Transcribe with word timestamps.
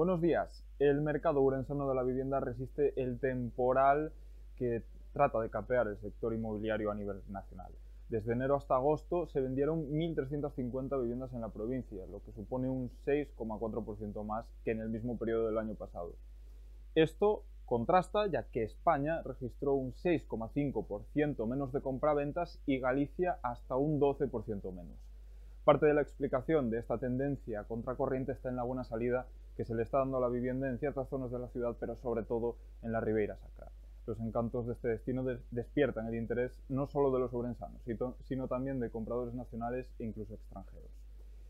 Buenos 0.00 0.22
días. 0.22 0.64
El 0.78 1.02
mercado 1.02 1.42
urensano 1.42 1.88
de 1.88 1.94
la 1.94 2.02
vivienda 2.02 2.40
resiste 2.40 3.00
el 3.00 3.20
temporal 3.20 4.12
que 4.56 4.82
trata 5.12 5.40
de 5.40 5.50
capear 5.50 5.88
el 5.88 5.98
sector 5.98 6.32
inmobiliario 6.32 6.90
a 6.90 6.94
nivel 6.94 7.20
nacional. 7.28 7.70
Desde 8.08 8.32
enero 8.32 8.56
hasta 8.56 8.74
agosto 8.76 9.26
se 9.26 9.40
vendieron 9.40 9.90
1.350 9.92 11.00
viviendas 11.00 11.32
en 11.32 11.42
la 11.42 11.50
provincia, 11.50 12.06
lo 12.06 12.22
que 12.24 12.32
supone 12.32 12.68
un 12.68 12.90
6,4% 13.06 14.24
más 14.24 14.46
que 14.64 14.72
en 14.72 14.80
el 14.80 14.88
mismo 14.88 15.18
periodo 15.18 15.46
del 15.46 15.58
año 15.58 15.74
pasado. 15.74 16.14
Esto 16.94 17.44
contrasta 17.66 18.26
ya 18.26 18.44
que 18.44 18.64
España 18.64 19.22
registró 19.22 19.74
un 19.74 19.92
6,5% 19.92 21.46
menos 21.46 21.72
de 21.72 21.82
compraventas 21.82 22.58
y 22.66 22.80
Galicia 22.80 23.38
hasta 23.42 23.76
un 23.76 24.00
12% 24.00 24.72
menos. 24.72 24.98
Parte 25.64 25.86
de 25.86 25.94
la 25.94 26.00
explicación 26.00 26.70
de 26.70 26.78
esta 26.78 26.96
tendencia 26.98 27.64
contracorriente 27.64 28.32
está 28.32 28.48
en 28.48 28.56
la 28.56 28.62
buena 28.62 28.84
salida 28.84 29.26
que 29.56 29.64
se 29.66 29.74
le 29.74 29.82
está 29.82 29.98
dando 29.98 30.16
a 30.16 30.20
la 30.20 30.28
vivienda 30.28 30.68
en 30.70 30.78
ciertas 30.78 31.08
zonas 31.08 31.30
de 31.30 31.38
la 31.38 31.48
ciudad, 31.48 31.76
pero 31.78 31.96
sobre 31.96 32.22
todo 32.22 32.56
en 32.82 32.92
la 32.92 33.00
Ribeira 33.00 33.36
Sacra. 33.36 33.70
Los 34.06 34.18
encantos 34.20 34.66
de 34.66 34.72
este 34.72 34.88
destino 34.88 35.22
despiertan 35.50 36.06
el 36.06 36.14
interés 36.14 36.58
no 36.70 36.86
solo 36.86 37.12
de 37.12 37.20
los 37.20 37.30
sobrensanos, 37.30 37.82
sino 38.24 38.48
también 38.48 38.80
de 38.80 38.90
compradores 38.90 39.34
nacionales 39.34 39.86
e 39.98 40.04
incluso 40.04 40.34
extranjeros. 40.34 40.90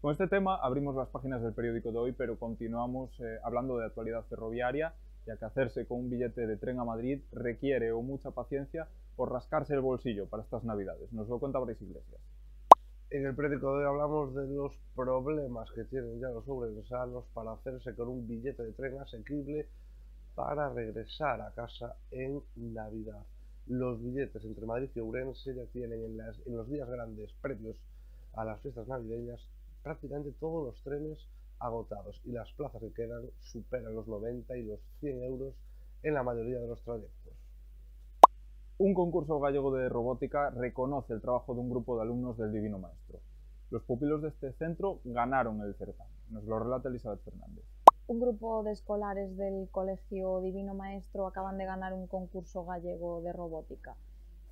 Con 0.00 0.10
este 0.10 0.26
tema 0.26 0.56
abrimos 0.56 0.96
las 0.96 1.08
páginas 1.08 1.40
del 1.40 1.54
periódico 1.54 1.92
de 1.92 1.98
hoy, 1.98 2.12
pero 2.12 2.36
continuamos 2.36 3.18
eh, 3.20 3.38
hablando 3.44 3.78
de 3.78 3.86
actualidad 3.86 4.24
ferroviaria, 4.24 4.94
ya 5.26 5.36
que 5.36 5.44
hacerse 5.44 5.86
con 5.86 6.00
un 6.00 6.10
billete 6.10 6.48
de 6.48 6.56
tren 6.56 6.80
a 6.80 6.84
Madrid 6.84 7.20
requiere 7.30 7.92
o 7.92 8.02
mucha 8.02 8.32
paciencia 8.32 8.88
o 9.14 9.26
rascarse 9.26 9.74
el 9.74 9.80
bolsillo 9.80 10.26
para 10.26 10.42
estas 10.42 10.64
navidades. 10.64 11.12
Nos 11.12 11.28
lo 11.28 11.38
cuenta 11.38 11.60
Brais 11.60 11.80
Iglesias. 11.80 12.20
En 13.12 13.26
el 13.26 13.34
periódico 13.34 13.76
de 13.76 13.84
hoy 13.84 13.84
hablamos 13.84 14.34
de 14.34 14.46
los 14.46 14.72
problemas 14.96 15.70
que 15.72 15.84
tienen 15.84 16.18
ya 16.18 16.30
los 16.30 16.46
sobrensanos 16.46 17.26
para 17.34 17.52
hacerse 17.52 17.94
con 17.94 18.08
un 18.08 18.26
billete 18.26 18.62
de 18.62 18.72
tren 18.72 18.98
asequible 19.00 19.68
para 20.34 20.72
regresar 20.72 21.42
a 21.42 21.50
casa 21.50 21.94
en 22.10 22.42
Navidad. 22.56 23.22
Los 23.66 24.02
billetes 24.02 24.42
entre 24.46 24.64
Madrid 24.64 24.88
y 24.94 25.00
Ourense 25.00 25.54
ya 25.54 25.66
tienen 25.74 26.02
en, 26.02 26.20
en 26.46 26.56
los 26.56 26.70
días 26.70 26.88
grandes 26.88 27.30
previos 27.42 27.76
a 28.32 28.46
las 28.46 28.62
fiestas 28.62 28.88
navideñas 28.88 29.46
prácticamente 29.82 30.32
todos 30.40 30.68
los 30.68 30.82
trenes 30.82 31.18
agotados 31.58 32.18
y 32.24 32.32
las 32.32 32.50
plazas 32.52 32.80
que 32.80 32.94
quedan 32.94 33.28
superan 33.40 33.94
los 33.94 34.08
90 34.08 34.56
y 34.56 34.62
los 34.62 34.80
100 35.00 35.22
euros 35.24 35.54
en 36.02 36.14
la 36.14 36.22
mayoría 36.22 36.58
de 36.60 36.66
los 36.66 36.82
trayectos. 36.82 37.21
Un 38.82 38.94
concurso 38.94 39.38
gallego 39.38 39.72
de 39.76 39.88
robótica 39.88 40.50
reconoce 40.50 41.12
el 41.12 41.20
trabajo 41.20 41.54
de 41.54 41.60
un 41.60 41.70
grupo 41.70 41.94
de 41.94 42.02
alumnos 42.02 42.36
del 42.36 42.52
Divino 42.52 42.80
Maestro. 42.80 43.20
Los 43.70 43.84
pupilos 43.84 44.22
de 44.22 44.30
este 44.30 44.52
centro 44.54 44.98
ganaron 45.04 45.60
el 45.60 45.76
certamen. 45.76 46.12
Nos 46.30 46.42
lo 46.42 46.58
relata 46.58 46.88
Elizabeth 46.88 47.22
Fernández 47.22 47.64
un 48.08 48.18
grupo 48.18 48.64
de 48.64 48.72
escolares 48.72 49.36
del 49.36 49.68
Colegio 49.70 50.40
Divino 50.40 50.74
Maestro 50.74 51.28
acaban 51.28 51.58
de 51.58 51.64
ganar 51.64 51.94
un 51.94 52.08
concurso 52.08 52.64
gallego 52.64 53.22
de 53.22 53.32
robótica. 53.32 53.94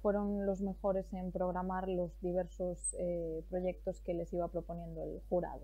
Fueron 0.00 0.46
los 0.46 0.62
mejores 0.62 1.12
en 1.12 1.32
programar 1.32 1.88
los 1.88 2.12
diversos 2.20 2.94
eh, 3.00 3.44
proyectos 3.50 4.00
que 4.00 4.14
les 4.14 4.32
iba 4.32 4.46
proponiendo 4.46 5.02
el 5.02 5.20
jurado. 5.28 5.62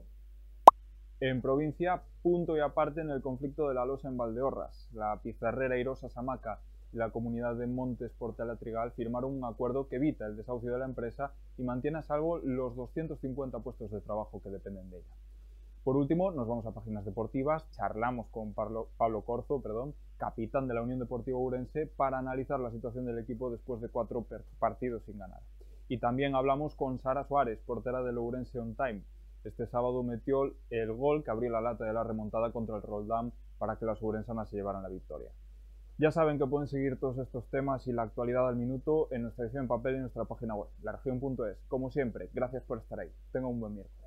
En 1.21 1.41
provincia, 1.41 2.03
punto 2.23 2.57
y 2.57 2.61
aparte 2.61 3.01
en 3.01 3.11
el 3.11 3.23
conflicto 3.23 3.69
de 3.69 3.75
la 3.75 3.87
losa 3.87 4.09
en 4.09 4.17
Valdeorras, 4.17 4.91
la 4.93 5.21
pizarrera 5.23 5.79
Irosa 5.79 6.11
Samaca 6.11 6.61
la 6.93 7.11
comunidad 7.11 7.57
de 7.57 7.67
Montes 7.67 8.13
Portela 8.13 8.57
Trigal 8.57 8.93
firmaron 8.93 9.37
un 9.37 9.45
acuerdo 9.45 9.89
que 9.89 9.97
evita 9.97 10.27
el 10.27 10.37
desahucio 10.37 10.73
de 10.73 10.79
la 10.79 10.85
empresa 10.85 11.33
y 11.59 11.63
mantiene 11.63 11.99
a 11.99 12.03
salvo 12.03 12.39
los 12.39 12.75
250 12.77 13.59
puestos 13.61 13.91
de 13.91 14.01
trabajo 14.01 14.41
que 14.43 14.51
dependen 14.51 14.91
de 14.91 14.99
ella. 14.99 15.15
Por 15.87 15.97
último, 15.97 16.33
nos 16.33 16.49
vamos 16.49 16.67
a 16.67 16.73
páginas 16.73 17.05
deportivas, 17.05 17.71
charlamos 17.71 18.27
con 18.33 18.55
Pablo, 18.55 18.89
Corzo, 19.25 19.61
perdón, 19.63 19.95
capitán 20.17 20.67
de 20.67 20.75
la 20.75 20.83
Unión 20.83 20.99
Deportiva 20.99 21.39
Urense, 21.39 21.87
para 21.87 22.19
analizar 22.19 22.59
la 22.59 22.73
situación 22.73 23.05
del 23.05 23.21
equipo 23.21 23.51
después 23.51 23.81
de 23.81 23.89
cuatro 23.89 24.27
partidos 24.59 25.05
sin 25.05 25.19
ganar. 25.19 25.43
Y 25.87 25.99
también 25.99 26.35
hablamos 26.35 26.75
con 26.75 26.99
Sara 26.99 27.23
Suárez, 27.23 27.61
portera 27.65 28.03
del 28.03 28.19
Urense 28.19 28.59
On 28.59 28.75
Time. 28.75 29.05
Este 29.45 29.69
sábado 29.69 30.03
metió 30.03 30.53
el 30.71 30.93
gol 30.93 31.23
que 31.23 31.31
abrió 31.31 31.51
la 31.51 31.61
lata 31.61 31.85
de 31.85 31.93
la 31.93 32.03
remontada 32.03 32.51
contra 32.51 32.75
el 32.75 32.83
Roldán 32.83 33.33
para 33.59 33.77
que 33.77 33.87
las 33.87 34.03
urensanas 34.03 34.49
se 34.49 34.57
llevaran 34.57 34.83
la 34.83 34.89
victoria. 34.89 35.31
Ya 35.99 36.11
saben 36.11 36.39
que 36.39 36.47
pueden 36.47 36.69
seguir 36.69 37.01
todos 37.01 37.17
estos 37.17 37.49
temas 37.49 37.87
y 37.87 37.93
la 37.93 38.03
actualidad 38.03 38.47
al 38.47 38.57
minuto 38.57 39.09
en 39.13 39.23
nuestra 39.23 39.45
edición 39.45 39.65
en 39.65 39.69
papel 39.69 39.93
y 39.93 39.97
en 39.97 40.03
nuestra 40.03 40.27
página 40.27 40.55
web, 40.55 40.69
laregion.es. 40.83 41.57
Como 41.69 41.91
siempre, 41.91 42.29
gracias 42.35 42.63
por 42.65 42.79
estar 42.79 43.01
ahí. 43.01 43.11
Tenga 43.33 43.47
un 43.47 43.61
buen 43.61 43.75
miércoles. 43.75 44.06